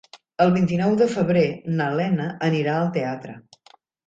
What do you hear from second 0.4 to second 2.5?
El vint-i-nou de febrer na Lena